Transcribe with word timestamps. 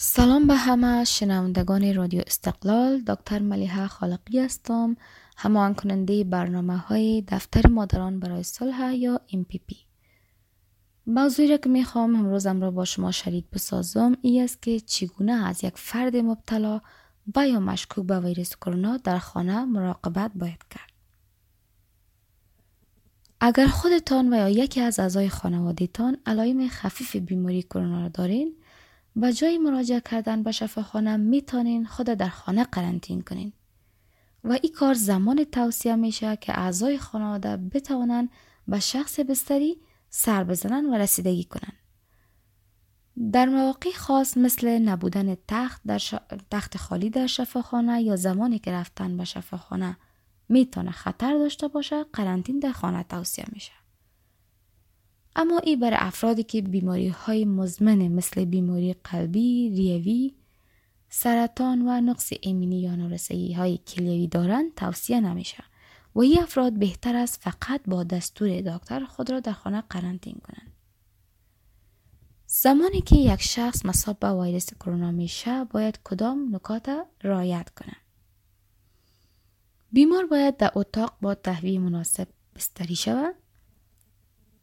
سلام 0.00 0.46
به 0.46 0.54
همه 0.54 1.04
شنوندگان 1.04 1.94
رادیو 1.94 2.22
استقلال. 2.26 3.00
دکتر 3.00 3.38
ملیحه 3.38 3.86
خالقی 3.86 4.38
هستم. 4.38 4.96
همان 5.36 5.74
کننده 5.74 6.24
برنامه 6.24 6.76
های 6.76 7.24
دفتر 7.28 7.66
مادران 7.68 8.20
برای 8.20 8.42
صلح 8.42 8.94
یا 8.94 9.20
MPP 9.30 9.76
موضوعی 11.06 11.48
را 11.48 11.56
که 11.56 11.68
می‌خوام 11.68 12.16
امروزم 12.16 12.60
را 12.60 12.70
با 12.70 12.84
شما 12.84 13.12
شریک 13.12 13.44
بسازم 13.52 14.16
ای 14.22 14.40
است 14.40 14.62
که 14.62 14.80
چگونه 14.80 15.32
از 15.32 15.64
یک 15.64 15.74
فرد 15.76 16.16
مبتلا 16.16 16.80
و 17.36 17.48
یا 17.48 17.60
مشکوک 17.60 18.06
به 18.06 18.20
ویروس 18.20 18.56
کرونا 18.56 18.96
در 18.96 19.18
خانه 19.18 19.64
مراقبت 19.64 20.30
باید 20.34 20.64
کرد؟ 20.70 20.90
اگر 23.40 23.66
خودتان 23.66 24.32
و 24.32 24.36
یا 24.36 24.48
یکی 24.48 24.80
از 24.80 25.00
اعضای 25.00 25.28
خانوادهتان 25.28 26.16
علائم 26.26 26.68
خفیف 26.68 27.16
بیماری 27.16 27.62
کرونا 27.62 28.00
را 28.00 28.08
دارین 28.08 28.54
و 29.22 29.32
جای 29.32 29.58
مراجعه 29.58 30.00
کردن 30.00 30.42
به 30.42 30.52
شفاخانه 30.52 31.16
می‌تونین 31.16 31.86
خود 31.86 32.06
در 32.06 32.28
خانه 32.28 32.64
قرنطین 32.64 33.20
کنین 33.20 33.52
و 34.44 34.52
این 34.52 34.72
کار 34.72 34.94
زمان 34.94 35.44
توصیه 35.44 35.96
میشه 35.96 36.36
که 36.36 36.58
اعضای 36.58 36.98
خانواده 36.98 37.56
بتوانند 37.56 38.30
به 38.68 38.80
شخص 38.80 39.20
بستری 39.20 39.80
سر 40.10 40.44
بزنن 40.44 40.86
و 40.86 40.94
رسیدگی 40.94 41.44
کنن. 41.44 41.72
در 43.32 43.46
مواقع 43.46 43.90
خاص 43.92 44.36
مثل 44.36 44.78
نبودن 44.78 45.36
تخت 45.48 45.82
در 45.86 46.00
تخت 46.50 46.76
خالی 46.76 47.10
در 47.10 47.26
شفاخانه 47.26 48.02
یا 48.02 48.16
زمانی 48.16 48.58
که 48.58 48.72
رفتن 48.72 49.16
به 49.16 49.24
شفاخانه 49.24 49.96
می‌تونه 50.48 50.90
خطر 50.90 51.38
داشته 51.38 51.68
باشه 51.68 52.04
قرنطین 52.04 52.58
در 52.58 52.72
خانه 52.72 53.02
توصیه 53.02 53.44
میشه. 53.52 53.72
اما 55.38 55.58
ای 55.58 55.76
برای 55.76 55.96
افرادی 56.00 56.42
که 56.42 56.62
بیماری 56.62 57.08
های 57.08 57.44
مزمن 57.44 58.08
مثل 58.08 58.44
بیماری 58.44 58.92
قلبی، 58.92 59.70
ریوی، 59.70 60.34
سرطان 61.08 61.88
و 61.88 62.00
نقص 62.00 62.32
ایمنی 62.40 62.80
یا 62.80 62.96
نارسایی 62.96 63.52
های 63.52 63.78
کلیوی 63.78 64.26
دارند 64.26 64.74
توصیه 64.74 65.20
نمیشه. 65.20 65.64
و 66.14 66.20
این 66.20 66.42
افراد 66.42 66.72
بهتر 66.72 67.16
است 67.16 67.40
فقط 67.42 67.80
با 67.86 68.04
دستور 68.04 68.60
دکتر 68.60 69.04
خود 69.04 69.30
را 69.30 69.40
در 69.40 69.52
خانه 69.52 69.80
قرنطین 69.80 70.40
کنند. 70.44 70.72
زمانی 72.46 73.00
که 73.00 73.16
یک 73.16 73.42
شخص 73.42 73.86
مصاب 73.86 74.18
به 74.18 74.32
ویروس 74.32 74.74
کرونا 74.74 75.10
میشه 75.10 75.64
باید 75.64 76.00
کدام 76.04 76.54
نکات 76.54 77.06
رعایت 77.22 77.70
کنه؟ 77.70 77.96
بیمار 79.92 80.26
باید 80.26 80.56
در 80.56 80.70
اتاق 80.74 81.16
با 81.20 81.34
تهویه 81.34 81.78
مناسب 81.78 82.28
بستری 82.56 82.96
شود. 82.96 83.34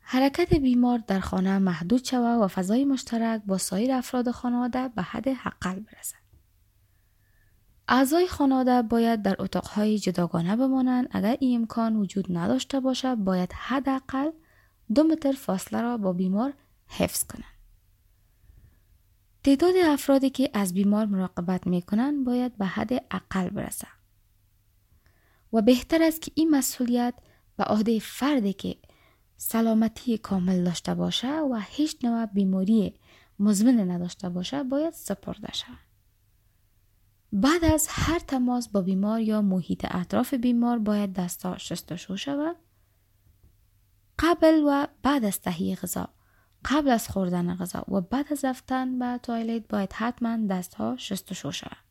حرکت 0.07 0.53
بیمار 0.53 1.03
در 1.07 1.19
خانه 1.19 1.59
محدود 1.59 2.03
شود 2.03 2.41
و 2.41 2.47
فضای 2.47 2.85
مشترک 2.85 3.41
با 3.45 3.57
سایر 3.57 3.91
افراد 3.91 4.31
خانواده 4.31 4.87
به 4.87 5.01
حد 5.01 5.27
حقل 5.27 5.79
برسد. 5.79 6.25
اعضای 7.87 8.27
خانواده 8.27 8.81
باید 8.81 9.21
در 9.21 9.35
اتاقهای 9.39 9.99
جداگانه 9.99 10.55
بمانند 10.55 11.07
اگر 11.11 11.37
این 11.39 11.59
امکان 11.59 11.95
وجود 11.95 12.37
نداشته 12.37 12.79
باشد 12.79 13.15
باید 13.15 13.53
حداقل 13.53 14.31
دو 14.95 15.03
متر 15.03 15.31
فاصله 15.31 15.81
را 15.81 15.97
با 15.97 16.13
بیمار 16.13 16.53
حفظ 16.87 17.23
کنند. 17.23 17.55
تعداد 19.43 19.75
افرادی 19.85 20.29
که 20.29 20.49
از 20.53 20.73
بیمار 20.73 21.05
مراقبت 21.05 21.67
می 21.67 21.81
کنند 21.81 22.25
باید 22.25 22.57
به 22.57 22.65
حد 22.65 22.93
اقل 23.11 23.49
برسد. 23.49 23.87
و 25.53 25.61
بهتر 25.61 26.03
است 26.03 26.21
که 26.21 26.31
این 26.35 26.49
مسئولیت 26.49 27.13
به 27.57 27.63
عهده 27.63 27.99
فردی 27.99 28.53
که 28.53 28.77
سلامتی 29.37 30.17
کامل 30.17 30.63
داشته 30.63 30.95
باشه 30.95 31.39
و 31.39 31.61
هیچ 31.67 32.05
نوع 32.05 32.25
بیماری 32.25 32.93
مزمن 33.39 33.91
نداشته 33.91 34.29
باشه 34.29 34.63
باید 34.63 34.93
سپرده 34.93 35.53
شود. 35.53 35.85
بعد 37.33 37.65
از 37.65 37.87
هر 37.89 38.19
تماس 38.19 38.67
با 38.67 38.81
بیمار 38.81 39.21
یا 39.21 39.41
محیط 39.41 39.85
اطراف 39.89 40.33
بیمار 40.33 40.79
باید 40.79 41.13
دستها 41.13 41.57
شستشو 41.57 42.15
شود. 42.15 42.55
قبل 44.19 44.63
و 44.67 44.87
بعد 45.03 45.25
از 45.25 45.41
تهیه 45.41 45.75
غذا 45.75 46.09
قبل 46.65 46.89
از 46.89 47.09
خوردن 47.09 47.55
غذا 47.55 47.83
و 47.87 48.01
بعد 48.01 48.25
از 48.31 48.45
رفتن 48.45 48.99
به 48.99 49.19
توالت 49.23 49.67
باید 49.67 49.93
حتما 49.93 50.47
دستها 50.47 50.97
شستشو 50.97 51.51
شود. 51.51 51.84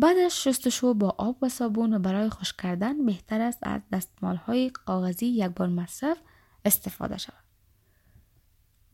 بعد 0.00 0.18
از 0.18 0.42
شستشو 0.42 0.94
با 0.94 1.14
آب 1.18 1.38
و 1.42 1.48
صابون 1.48 1.98
برای 1.98 2.28
خوش 2.28 2.52
کردن 2.52 3.06
بهتر 3.06 3.40
است 3.40 3.58
از 3.62 3.80
دستمال 3.92 4.36
های 4.36 4.70
کاغذی 4.70 5.26
یک 5.26 5.46
بار 5.48 5.68
مصرف 5.68 6.18
استفاده 6.64 7.18
شود. 7.18 7.44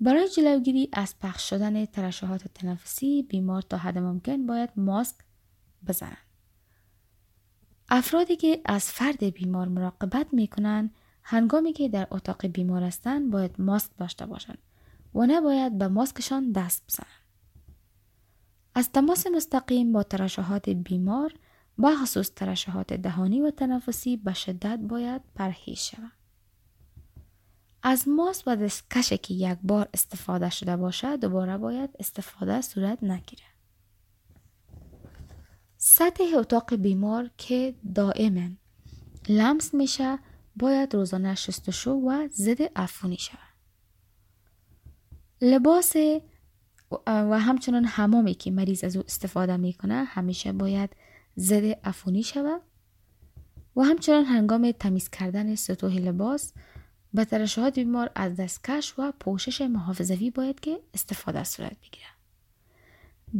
برای 0.00 0.28
جلوگیری 0.28 0.88
از 0.92 1.18
پخش 1.18 1.50
شدن 1.50 1.84
ترشحات 1.84 2.48
تنفسی 2.54 3.22
بیمار 3.22 3.62
تا 3.62 3.76
حد 3.76 3.98
ممکن 3.98 4.46
باید 4.46 4.70
ماسک 4.76 5.16
بزنند. 5.88 6.16
افرادی 7.88 8.36
که 8.36 8.60
از 8.64 8.92
فرد 8.92 9.24
بیمار 9.24 9.68
مراقبت 9.68 10.26
می 10.32 10.48
کنند 10.48 10.94
هنگامی 11.22 11.72
که 11.72 11.88
در 11.88 12.08
اتاق 12.10 12.46
بیمار 12.46 12.82
هستند 12.82 13.30
باید 13.30 13.60
ماسک 13.60 13.90
داشته 13.98 14.26
باشند 14.26 14.58
و 15.14 15.26
نباید 15.26 15.78
به 15.78 15.88
ماسکشان 15.88 16.52
دست 16.52 16.82
بزنند. 16.88 17.23
از 18.74 18.92
تماس 18.92 19.26
مستقیم 19.26 19.92
با 19.92 20.02
ترشحات 20.02 20.68
بیمار 20.68 21.34
با 21.78 21.96
خصوص 22.02 22.30
ترشحات 22.30 22.92
دهانی 22.92 23.40
و 23.40 23.50
تنفسی 23.50 24.16
به 24.16 24.34
شدت 24.34 24.78
باید 24.78 25.22
پرهیز 25.34 25.78
شود. 25.78 26.12
از 27.82 28.08
ماس 28.08 28.42
و 28.46 28.56
دستکش 28.56 29.12
که 29.12 29.34
یک 29.34 29.58
بار 29.62 29.88
استفاده 29.94 30.50
شده 30.50 30.76
باشد 30.76 31.20
دوباره 31.20 31.58
باید 31.58 31.90
استفاده 31.98 32.60
صورت 32.60 33.02
نگیره. 33.02 33.42
سطح 35.76 36.24
اتاق 36.36 36.74
بیمار 36.74 37.30
که 37.38 37.74
دائما 37.94 38.48
لمس 39.28 39.74
میشه 39.74 40.18
باید 40.56 40.94
روزانه 40.94 41.34
شستشو 41.34 41.90
و 41.90 42.28
ضد 42.28 42.62
عفونی 42.76 43.16
شود. 43.16 43.38
لباس 45.40 45.96
و 47.06 47.40
همچنان 47.40 47.84
حمامی 47.84 48.34
که 48.34 48.50
مریض 48.50 48.84
از 48.84 48.96
او 48.96 49.02
استفاده 49.06 49.56
می‌کنه 49.56 50.04
همیشه 50.04 50.52
باید 50.52 50.90
ضد 51.38 51.64
عفونی 51.64 52.22
شود. 52.22 52.60
و 53.76 53.82
همچنان 53.82 54.24
هنگام 54.24 54.72
تمیز 54.72 55.10
کردن 55.10 55.54
سطوح 55.54 55.98
لباس 55.98 56.52
به 57.14 57.24
ترشحات 57.24 57.74
بیمار 57.74 58.10
از 58.14 58.36
دستکش 58.36 58.98
و 58.98 59.12
پوشش 59.20 59.60
محافظوی 59.60 60.30
باید 60.30 60.60
که 60.60 60.80
استفاده 60.94 61.44
صورت 61.44 61.76
بگیره. 61.80 62.06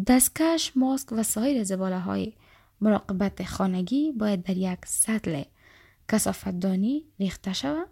دستکش، 0.07 0.73
ماسک 0.77 1.13
و 1.13 1.23
سایر 1.23 1.65
زباله 1.65 1.99
های 1.99 2.33
مراقبت 2.81 3.45
خانگی 3.45 4.13
باید 4.13 4.43
در 4.43 4.57
یک 4.57 4.79
سطل 4.87 5.43
کسافتدانی 6.09 7.05
ریخته 7.21 7.53
شود. 7.53 7.89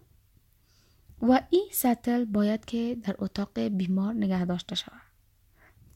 و 1.22 1.40
این 1.50 1.68
سطل 1.72 2.24
باید 2.24 2.64
که 2.64 2.96
در 3.02 3.14
اتاق 3.18 3.60
بیمار 3.60 4.14
نگه 4.14 4.44
داشته 4.44 4.74
شود. 4.74 5.11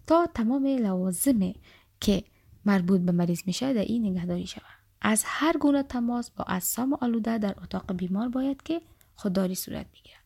تا 0.07 0.27
تمام 0.35 0.67
لوازم 0.67 1.53
که 2.01 2.25
مربوط 2.65 3.01
به 3.01 3.13
مریض 3.13 3.43
میشه 3.47 3.73
در 3.73 3.81
این 3.81 4.07
نگهداری 4.07 4.47
شود 4.47 4.63
از 5.01 5.23
هر 5.27 5.57
گونه 5.57 5.83
تماس 5.83 6.31
با 6.31 6.45
اجسام 6.45 6.99
آلوده 7.01 7.39
در 7.39 7.55
اتاق 7.63 7.93
بیمار 7.93 8.29
باید 8.29 8.63
که 8.63 8.81
خودداری 9.17 9.55
صورت 9.55 9.87
بگیرد. 9.93 10.17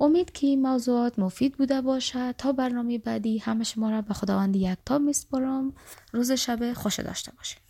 امید 0.00 0.32
که 0.32 0.46
این 0.46 0.62
موضوعات 0.62 1.18
مفید 1.18 1.56
بوده 1.56 1.80
باشد 1.80 2.34
تا 2.38 2.52
برنامه 2.52 2.98
بعدی 2.98 3.38
همه 3.38 3.64
شما 3.64 3.90
را 3.90 4.02
به 4.02 4.14
خداوند 4.14 4.56
یک 4.56 4.78
تا 4.84 4.98
میسپارم. 4.98 5.72
روز 6.12 6.32
شب 6.32 6.72
خوش 6.72 7.00
داشته 7.00 7.32
باشید. 7.36 7.65